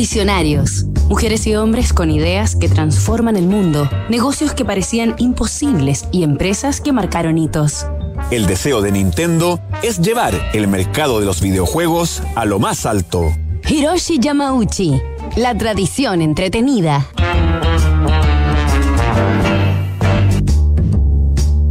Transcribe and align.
Visionarios. 0.00 0.86
Mujeres 1.10 1.46
y 1.46 1.54
hombres 1.56 1.92
con 1.92 2.10
ideas 2.10 2.56
que 2.56 2.70
transforman 2.70 3.36
el 3.36 3.46
mundo, 3.46 3.86
negocios 4.08 4.54
que 4.54 4.64
parecían 4.64 5.14
imposibles 5.18 6.06
y 6.10 6.22
empresas 6.22 6.80
que 6.80 6.90
marcaron 6.90 7.36
hitos. 7.36 7.84
El 8.30 8.46
deseo 8.46 8.80
de 8.80 8.92
Nintendo 8.92 9.60
es 9.82 10.00
llevar 10.00 10.32
el 10.54 10.68
mercado 10.68 11.20
de 11.20 11.26
los 11.26 11.42
videojuegos 11.42 12.22
a 12.34 12.46
lo 12.46 12.58
más 12.58 12.86
alto. 12.86 13.30
Hiroshi 13.68 14.18
Yamauchi, 14.18 15.02
la 15.36 15.54
tradición 15.58 16.22
entretenida. 16.22 17.06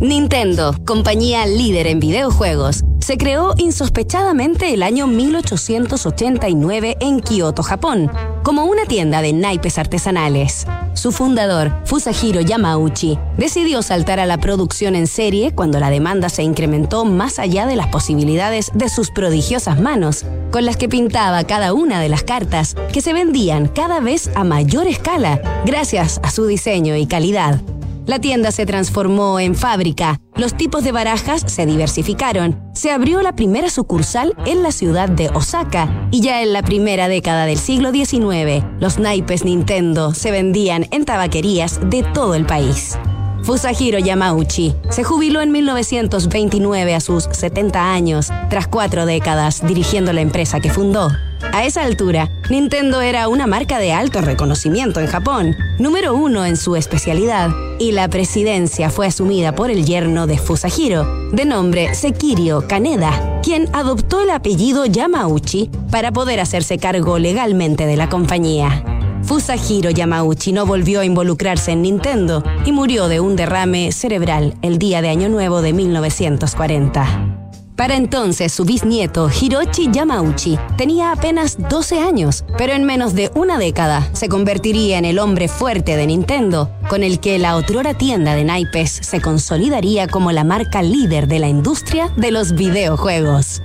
Nintendo, 0.00 0.74
compañía 0.86 1.44
líder 1.44 1.88
en 1.88 2.00
videojuegos, 2.00 2.84
se 3.04 3.18
creó 3.18 3.52
insospechadamente 3.58 4.72
el 4.72 4.82
año 4.82 5.06
1889 5.06 6.96
en 7.00 7.20
Kioto, 7.20 7.62
Japón, 7.62 8.10
como 8.42 8.64
una 8.64 8.86
tienda 8.86 9.20
de 9.20 9.34
naipes 9.34 9.76
artesanales. 9.76 10.66
Su 10.94 11.12
fundador, 11.12 11.70
Fusahiro 11.84 12.40
Yamauchi, 12.40 13.18
decidió 13.36 13.82
saltar 13.82 14.20
a 14.20 14.26
la 14.26 14.38
producción 14.38 14.94
en 14.94 15.06
serie 15.06 15.52
cuando 15.54 15.78
la 15.80 15.90
demanda 15.90 16.30
se 16.30 16.44
incrementó 16.44 17.04
más 17.04 17.38
allá 17.38 17.66
de 17.66 17.76
las 17.76 17.88
posibilidades 17.88 18.70
de 18.72 18.88
sus 18.88 19.10
prodigiosas 19.10 19.78
manos, 19.78 20.24
con 20.50 20.64
las 20.64 20.78
que 20.78 20.88
pintaba 20.88 21.44
cada 21.44 21.74
una 21.74 22.00
de 22.00 22.08
las 22.08 22.22
cartas 22.22 22.74
que 22.90 23.02
se 23.02 23.12
vendían 23.12 23.68
cada 23.68 24.00
vez 24.00 24.30
a 24.34 24.44
mayor 24.44 24.86
escala 24.86 25.62
gracias 25.66 26.20
a 26.22 26.30
su 26.30 26.46
diseño 26.46 26.96
y 26.96 27.06
calidad. 27.06 27.60
La 28.06 28.18
tienda 28.18 28.52
se 28.52 28.66
transformó 28.66 29.40
en 29.40 29.54
fábrica, 29.54 30.20
los 30.36 30.54
tipos 30.54 30.84
de 30.84 30.92
barajas 30.92 31.42
se 31.46 31.64
diversificaron, 31.64 32.62
se 32.74 32.90
abrió 32.90 33.22
la 33.22 33.34
primera 33.34 33.70
sucursal 33.70 34.34
en 34.44 34.62
la 34.62 34.72
ciudad 34.72 35.08
de 35.08 35.30
Osaka 35.30 36.08
y 36.10 36.20
ya 36.20 36.42
en 36.42 36.52
la 36.52 36.62
primera 36.62 37.08
década 37.08 37.46
del 37.46 37.56
siglo 37.56 37.92
XIX, 37.92 38.62
los 38.78 38.98
naipes 38.98 39.46
Nintendo 39.46 40.12
se 40.12 40.30
vendían 40.30 40.86
en 40.90 41.06
tabaquerías 41.06 41.80
de 41.88 42.02
todo 42.02 42.34
el 42.34 42.44
país. 42.44 42.98
Fusahiro 43.42 43.98
Yamauchi 43.98 44.74
se 44.90 45.02
jubiló 45.02 45.40
en 45.40 45.52
1929 45.52 46.94
a 46.94 47.00
sus 47.00 47.24
70 47.24 47.92
años, 47.92 48.30
tras 48.50 48.68
cuatro 48.68 49.06
décadas 49.06 49.66
dirigiendo 49.66 50.12
la 50.12 50.20
empresa 50.20 50.60
que 50.60 50.70
fundó. 50.70 51.10
A 51.52 51.64
esa 51.64 51.82
altura, 51.82 52.30
Nintendo 52.50 53.00
era 53.00 53.28
una 53.28 53.46
marca 53.46 53.78
de 53.78 53.92
alto 53.92 54.20
reconocimiento 54.20 55.00
en 55.00 55.06
Japón, 55.06 55.56
número 55.78 56.14
uno 56.14 56.44
en 56.44 56.56
su 56.56 56.76
especialidad, 56.76 57.50
y 57.78 57.92
la 57.92 58.08
presidencia 58.08 58.90
fue 58.90 59.06
asumida 59.06 59.54
por 59.54 59.70
el 59.70 59.84
yerno 59.84 60.26
de 60.26 60.38
Fusahiro, 60.38 61.30
de 61.30 61.44
nombre 61.44 61.94
Sekirio 61.94 62.66
Kaneda, 62.68 63.40
quien 63.42 63.68
adoptó 63.72 64.22
el 64.22 64.30
apellido 64.30 64.86
Yamauchi 64.86 65.70
para 65.90 66.12
poder 66.12 66.40
hacerse 66.40 66.78
cargo 66.78 67.18
legalmente 67.18 67.86
de 67.86 67.96
la 67.96 68.08
compañía. 68.08 68.84
Fusahiro 69.22 69.90
Yamauchi 69.90 70.52
no 70.52 70.66
volvió 70.66 71.00
a 71.00 71.04
involucrarse 71.04 71.72
en 71.72 71.82
Nintendo 71.82 72.44
y 72.66 72.72
murió 72.72 73.08
de 73.08 73.20
un 73.20 73.36
derrame 73.36 73.90
cerebral 73.90 74.54
el 74.60 74.78
día 74.78 75.00
de 75.00 75.08
Año 75.08 75.28
Nuevo 75.28 75.62
de 75.62 75.72
1940. 75.72 77.43
Para 77.76 77.96
entonces, 77.96 78.52
su 78.52 78.64
bisnieto, 78.64 79.28
Hiroshi 79.28 79.90
Yamauchi, 79.90 80.56
tenía 80.76 81.10
apenas 81.10 81.56
12 81.58 81.98
años, 81.98 82.44
pero 82.56 82.72
en 82.72 82.84
menos 82.84 83.14
de 83.14 83.32
una 83.34 83.58
década 83.58 84.08
se 84.12 84.28
convertiría 84.28 84.96
en 84.96 85.04
el 85.04 85.18
hombre 85.18 85.48
fuerte 85.48 85.96
de 85.96 86.06
Nintendo, 86.06 86.70
con 86.88 87.02
el 87.02 87.18
que 87.18 87.36
la 87.40 87.56
otrora 87.56 87.94
tienda 87.94 88.36
de 88.36 88.44
naipes 88.44 89.00
se 89.02 89.20
consolidaría 89.20 90.06
como 90.06 90.30
la 90.30 90.44
marca 90.44 90.82
líder 90.82 91.26
de 91.26 91.40
la 91.40 91.48
industria 91.48 92.12
de 92.16 92.30
los 92.30 92.52
videojuegos. 92.52 93.60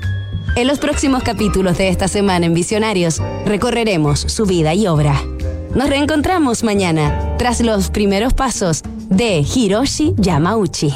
En 0.55 0.67
los 0.67 0.79
próximos 0.79 1.21
capítulos 1.21 1.77
de 1.77 1.89
esta 1.89 2.07
semana 2.07 2.47
en 2.47 2.55
Visionarios, 2.55 3.21
recorreremos 3.45 4.21
su 4.21 4.47
vida 4.47 4.73
y 4.73 4.87
obra. 4.87 5.21
Nos 5.75 5.87
reencontramos 5.87 6.63
mañana, 6.63 7.35
tras 7.37 7.61
los 7.61 7.91
primeros 7.91 8.33
pasos 8.33 8.81
de 9.07 9.45
Hiroshi 9.55 10.15
Yamauchi. 10.17 10.95